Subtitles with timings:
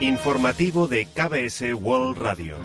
[0.00, 2.56] Informativo de KBS World Radio.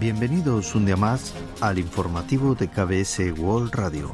[0.00, 4.12] Bienvenidos un día más al informativo de KBS World Radio.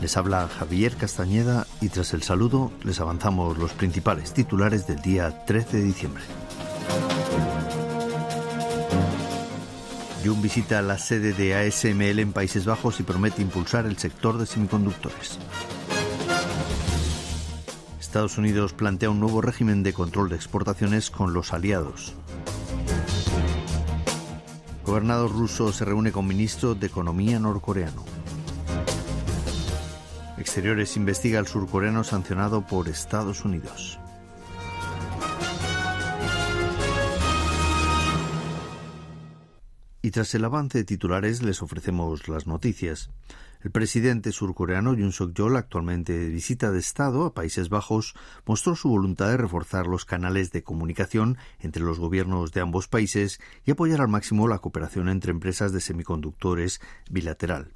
[0.00, 5.44] Les habla Javier Castañeda y tras el saludo les avanzamos los principales titulares del día
[5.44, 6.24] 13 de diciembre.
[10.24, 14.46] Jun visita la sede de ASML en Países Bajos y promete impulsar el sector de
[14.46, 15.38] semiconductores.
[18.06, 22.14] Estados Unidos plantea un nuevo régimen de control de exportaciones con los aliados.
[24.84, 28.04] Gobernador ruso se reúne con ministro de Economía norcoreano.
[30.38, 33.98] Exteriores investiga al surcoreano sancionado por Estados Unidos.
[40.06, 43.10] Y tras el avance de titulares les ofrecemos las noticias.
[43.60, 48.14] El presidente surcoreano Yoon Suk-yeol, actualmente de visita de Estado a Países Bajos,
[48.44, 53.40] mostró su voluntad de reforzar los canales de comunicación entre los gobiernos de ambos países
[53.64, 56.80] y apoyar al máximo la cooperación entre empresas de semiconductores
[57.10, 57.72] bilateral.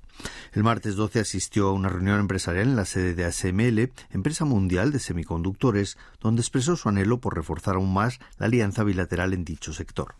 [0.53, 4.93] El martes 12 asistió a una reunión empresarial en la sede de ASML, empresa mundial
[4.93, 9.73] de semiconductores, donde expresó su anhelo por reforzar aún más la alianza bilateral en dicho
[9.73, 10.15] sector.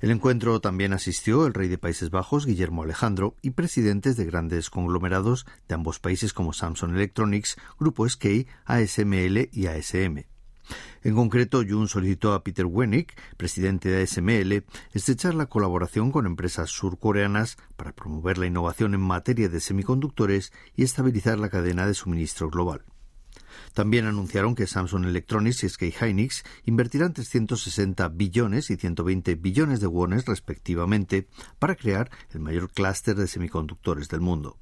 [0.00, 4.70] El encuentro también asistió el rey de Países Bajos, Guillermo Alejandro, y presidentes de grandes
[4.70, 10.24] conglomerados de ambos países como Samsung Electronics, Grupo SK, ASML y ASM.
[11.02, 16.70] En concreto, Jun solicitó a Peter Wenick, presidente de ASML, estrechar la colaboración con empresas
[16.70, 22.50] surcoreanas para promover la innovación en materia de semiconductores y estabilizar la cadena de suministro
[22.50, 22.84] global.
[23.74, 29.86] También anunciaron que Samsung Electronics y SK Hynix invertirán 360 billones y 120 billones de
[29.86, 34.58] wones respectivamente para crear el mayor clúster de semiconductores del mundo.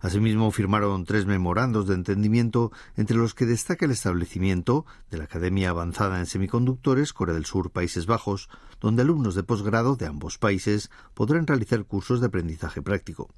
[0.00, 5.68] Asimismo, firmaron tres memorandos de entendimiento, entre los que destaca el establecimiento de la Academia
[5.68, 8.48] Avanzada en Semiconductores Corea del Sur Países Bajos,
[8.80, 13.28] donde alumnos de posgrado de ambos países podrán realizar cursos de aprendizaje práctico.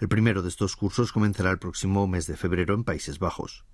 [0.00, 3.66] El primero de estos cursos comenzará el próximo mes de febrero en Países Bajos.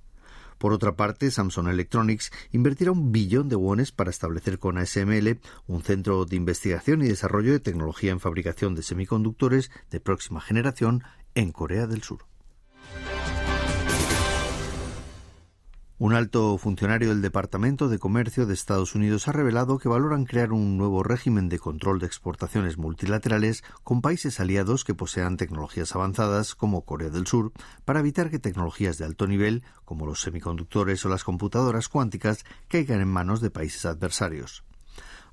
[0.62, 5.82] Por otra parte, Samsung Electronics invertirá un billón de wones para establecer con ASML un
[5.82, 11.02] centro de investigación y desarrollo de tecnología en fabricación de semiconductores de próxima generación
[11.34, 12.31] en Corea del Sur.
[16.02, 20.50] Un alto funcionario del Departamento de Comercio de Estados Unidos ha revelado que valoran crear
[20.50, 26.56] un nuevo régimen de control de exportaciones multilaterales con países aliados que posean tecnologías avanzadas
[26.56, 27.52] como Corea del Sur
[27.84, 33.00] para evitar que tecnologías de alto nivel como los semiconductores o las computadoras cuánticas caigan
[33.00, 34.64] en manos de países adversarios.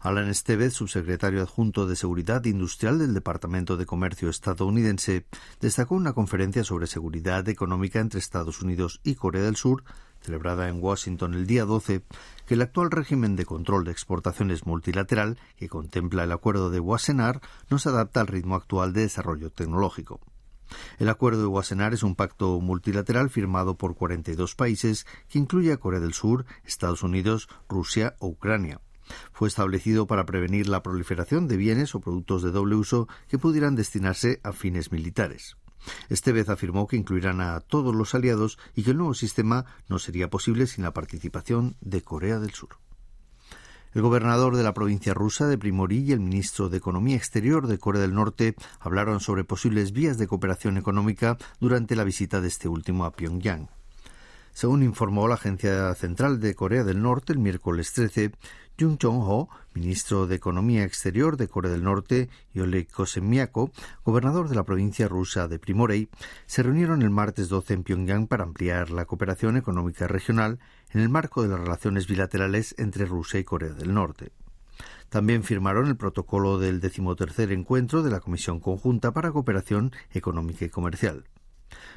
[0.01, 5.25] Alan Estevez, subsecretario adjunto de Seguridad Industrial del Departamento de Comercio estadounidense,
[5.59, 9.83] destacó una conferencia sobre seguridad económica entre Estados Unidos y Corea del Sur
[10.21, 12.03] celebrada en Washington el día 12,
[12.45, 17.41] que el actual régimen de control de exportaciones multilateral, que contempla el acuerdo de Wassenaar,
[17.69, 20.19] no se adapta al ritmo actual de desarrollo tecnológico.
[20.99, 25.77] El acuerdo de Wassenaar es un pacto multilateral firmado por 42 países que incluye a
[25.77, 28.81] Corea del Sur, Estados Unidos, Rusia o Ucrania.
[29.31, 33.75] Fue establecido para prevenir la proliferación de bienes o productos de doble uso que pudieran
[33.75, 35.57] destinarse a fines militares.
[36.09, 39.99] Este vez afirmó que incluirán a todos los aliados y que el nuevo sistema no
[39.99, 42.77] sería posible sin la participación de Corea del Sur.
[43.93, 47.79] El gobernador de la provincia rusa de Primorí y el ministro de Economía Exterior de
[47.79, 52.67] Corea del Norte hablaron sobre posibles vías de cooperación económica durante la visita de este
[52.67, 53.69] último a Pyongyang.
[54.59, 58.33] Según informó la Agencia Central de Corea del Norte el miércoles 13,
[58.77, 63.71] Jung Chong-ho, ministro de Economía Exterior de Corea del Norte, y Oleg Kosemiako,
[64.03, 66.09] gobernador de la provincia rusa de Primorei,
[66.45, 70.59] se reunieron el martes 12 en Pyongyang para ampliar la cooperación económica regional
[70.91, 74.33] en el marco de las relaciones bilaterales entre Rusia y Corea del Norte.
[75.07, 80.69] También firmaron el protocolo del decimotercer encuentro de la Comisión Conjunta para Cooperación Económica y
[80.69, 81.23] Comercial.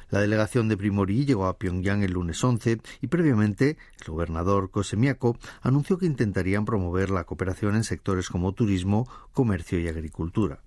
[0.09, 5.37] La delegación de Primorí llegó a Pyongyang el lunes 11 y previamente el gobernador Kosemiako
[5.61, 10.61] anunció que intentarían promover la cooperación en sectores como turismo, comercio y agricultura.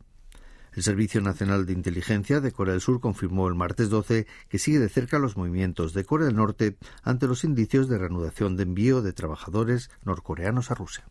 [0.77, 4.79] El Servicio Nacional de Inteligencia de Corea del Sur confirmó el martes 12 que sigue
[4.79, 9.01] de cerca los movimientos de Corea del Norte ante los indicios de reanudación de envío
[9.01, 11.07] de trabajadores norcoreanos a Rusia.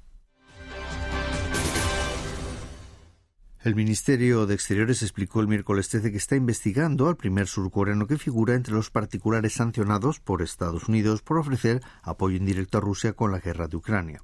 [3.66, 8.20] El Ministerio de Exteriores explicó el miércoles 13 que está investigando al primer surcoreano que
[8.20, 13.32] figura entre los particulares sancionados por Estados Unidos por ofrecer apoyo indirecto a Rusia con
[13.32, 14.22] la guerra de Ucrania.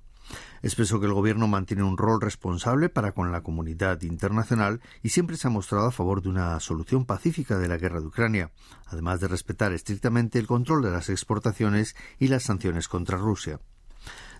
[0.61, 5.37] Expresó que el gobierno mantiene un rol responsable para con la comunidad internacional y siempre
[5.37, 8.51] se ha mostrado a favor de una solución pacífica de la guerra de Ucrania,
[8.85, 13.59] además de respetar estrictamente el control de las exportaciones y las sanciones contra Rusia.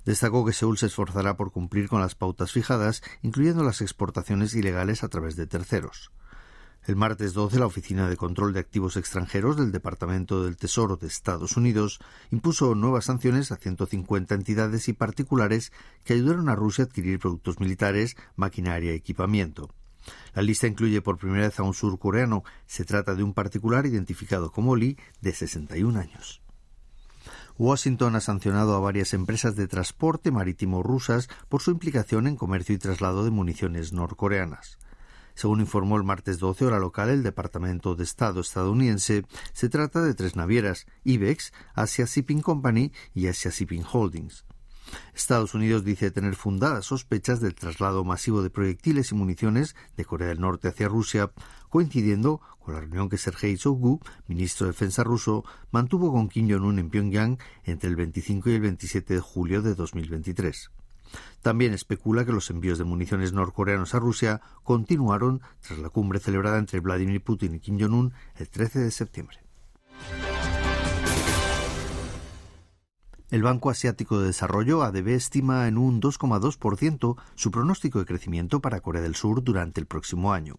[0.05, 5.03] Destacó que Seúl se esforzará por cumplir con las pautas fijadas, incluyendo las exportaciones ilegales
[5.03, 6.11] a través de terceros.
[6.87, 11.05] El martes 12, la Oficina de Control de Activos Extranjeros del Departamento del Tesoro de
[11.05, 11.99] Estados Unidos
[12.31, 15.71] impuso nuevas sanciones a 150 entidades y particulares
[16.03, 19.69] que ayudaron a Rusia a adquirir productos militares, maquinaria y equipamiento.
[20.33, 22.43] La lista incluye por primera vez a un surcoreano.
[22.65, 26.40] Se trata de un particular identificado como Lee, de 61 años.
[27.61, 32.73] Washington ha sancionado a varias empresas de transporte marítimo rusas por su implicación en comercio
[32.73, 34.79] y traslado de municiones norcoreanas.
[35.35, 40.15] Según informó el martes 12 hora local el Departamento de Estado estadounidense, se trata de
[40.15, 44.43] tres navieras, IBEX, Asia Shipping Company y Asia Shipping Holdings.
[45.13, 50.29] Estados Unidos dice tener fundadas sospechas del traslado masivo de proyectiles y municiones de Corea
[50.29, 51.31] del Norte hacia Rusia,
[51.69, 56.79] coincidiendo con la reunión que Sergei Shoigu, ministro de Defensa ruso, mantuvo con Kim Jong-un
[56.79, 60.71] en Pyongyang entre el 25 y el 27 de julio de 2023.
[61.41, 66.57] También especula que los envíos de municiones norcoreanos a Rusia continuaron tras la cumbre celebrada
[66.57, 69.39] entre Vladimir Putin y Kim Jong-un el 13 de septiembre.
[73.31, 78.81] El Banco Asiático de Desarrollo, ADB, estima en un 2,2% su pronóstico de crecimiento para
[78.81, 80.57] Corea del Sur durante el próximo año.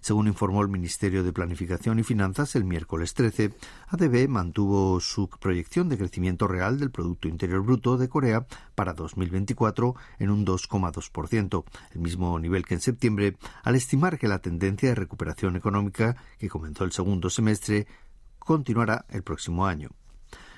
[0.00, 3.54] Según informó el Ministerio de Planificación y Finanzas el miércoles 13,
[3.88, 9.96] ADB mantuvo su proyección de crecimiento real del Producto Interior Bruto de Corea para 2024
[10.20, 14.94] en un 2,2%, el mismo nivel que en septiembre, al estimar que la tendencia de
[14.94, 17.88] recuperación económica que comenzó el segundo semestre
[18.38, 19.90] continuará el próximo año.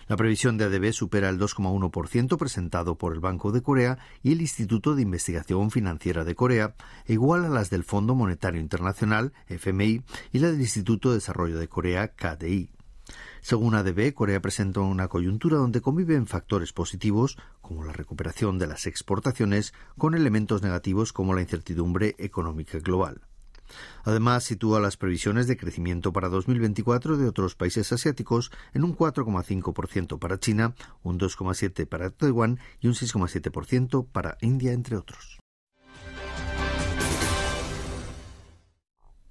[0.08, 4.40] La previsión de ADB supera el 2,1% presentado por el Banco de Corea y el
[4.40, 6.74] Instituto de Investigación Financiera de Corea,
[7.06, 10.02] igual a las del Fondo Monetario Internacional, FMI,
[10.32, 12.70] y la del Instituto de Desarrollo de Corea, KDI.
[13.42, 18.86] Según ADB, Corea presenta una coyuntura donde conviven factores positivos, como la recuperación de las
[18.86, 23.20] exportaciones, con elementos negativos como la incertidumbre económica global.
[24.04, 30.18] Además, sitúa las previsiones de crecimiento para 2024 de otros países asiáticos en un 4,5%
[30.18, 35.38] para China, un 2,7% para Taiwán y un 6,7% para India, entre otros.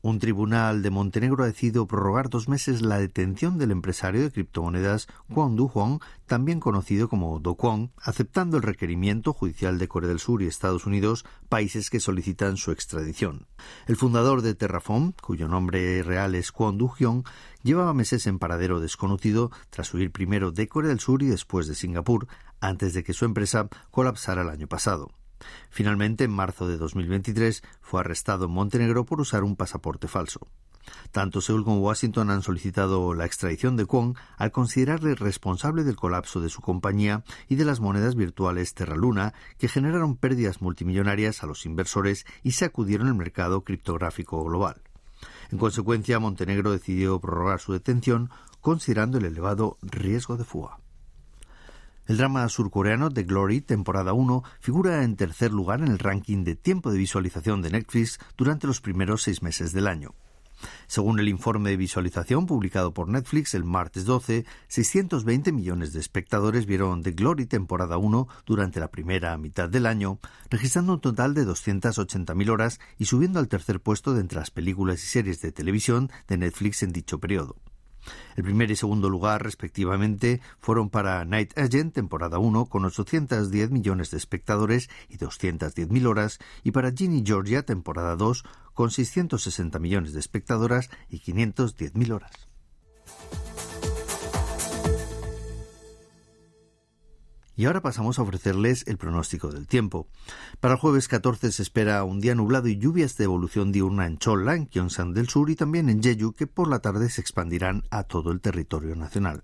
[0.07, 5.09] Un tribunal de Montenegro ha decidido prorrogar dos meses la detención del empresario de criptomonedas
[5.33, 10.41] Kwon Do-hwan, también conocido como Do Kwon, aceptando el requerimiento judicial de Corea del Sur
[10.41, 13.47] y Estados Unidos, países que solicitan su extradición.
[13.85, 17.25] El fundador de Terraform, cuyo nombre real es Kwon Do-hyun,
[17.63, 21.75] llevaba meses en paradero desconocido tras huir primero de Corea del Sur y después de
[21.75, 22.29] Singapur,
[22.61, 25.16] antes de que su empresa colapsara el año pasado.
[25.69, 30.47] Finalmente, en marzo de 2023, fue arrestado en Montenegro por usar un pasaporte falso.
[31.11, 36.39] Tanto Seúl como Washington han solicitado la extradición de Kwon al considerarle responsable del colapso
[36.39, 41.65] de su compañía y de las monedas virtuales Terraluna, que generaron pérdidas multimillonarias a los
[41.65, 44.81] inversores y sacudieron el mercado criptográfico global.
[45.51, 48.29] En consecuencia, Montenegro decidió prorrogar su detención,
[48.61, 50.79] considerando el elevado riesgo de fuga.
[52.07, 56.55] El drama surcoreano The Glory, temporada 1, figura en tercer lugar en el ranking de
[56.55, 60.15] tiempo de visualización de Netflix durante los primeros seis meses del año.
[60.87, 66.65] Según el informe de visualización publicado por Netflix el martes 12, 620 millones de espectadores
[66.65, 71.45] vieron The Glory temporada 1 durante la primera mitad del año, registrando un total de
[71.45, 76.09] 280.000 horas y subiendo al tercer puesto de entre las películas y series de televisión
[76.29, 77.57] de Netflix en dicho periodo.
[78.35, 84.11] El primer y segundo lugar, respectivamente, fueron para Night Agent, temporada 1, con 810 millones
[84.11, 90.19] de espectadores y 210.000 horas, y para Ginny Georgia, temporada 2, con 660 millones de
[90.19, 92.46] espectadoras y 510.000 horas.
[97.57, 100.07] Y ahora pasamos a ofrecerles el pronóstico del tiempo.
[100.59, 104.19] Para el jueves 14 se espera un día nublado y lluvias de evolución diurna en
[104.19, 107.83] Cholla, en Gyeongsang del Sur y también en Jeju, que por la tarde se expandirán
[107.89, 109.41] a todo el territorio nacional.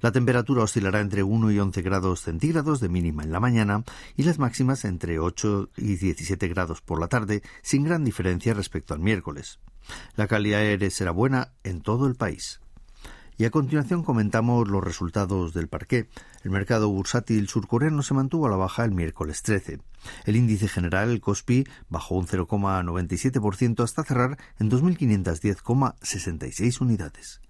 [0.00, 3.84] La temperatura oscilará entre 1 y 11 grados centígrados de mínima en la mañana
[4.16, 8.92] y las máximas entre 8 y 17 grados por la tarde, sin gran diferencia respecto
[8.92, 9.60] al miércoles.
[10.16, 12.60] La calidad aérea será buena en todo el país.
[13.40, 16.10] Y a continuación comentamos los resultados del parqué.
[16.44, 19.80] El mercado bursátil surcoreano se mantuvo a la baja el miércoles 13.
[20.26, 27.40] El índice general, el Kospi, bajó un 0,97% hasta cerrar en 2.510,66 unidades.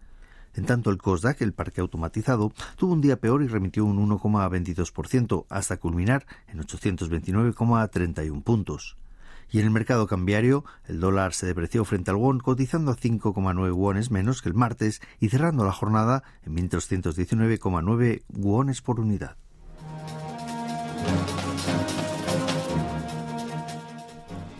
[0.55, 5.47] En tanto, el COSDAC, el parque automatizado, tuvo un día peor y remitió un 1,22%,
[5.49, 8.97] hasta culminar en 829,31 puntos.
[9.50, 13.73] Y en el mercado cambiario, el dólar se depreció frente al won, cotizando a 5,9
[13.73, 19.37] wones menos que el martes y cerrando la jornada en 1.319,9 wones por unidad.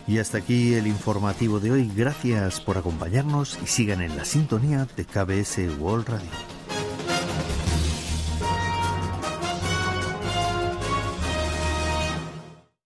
[0.07, 1.91] Y hasta aquí el informativo de hoy.
[1.95, 6.60] Gracias por acompañarnos y sigan en la sintonía de KBS World Radio.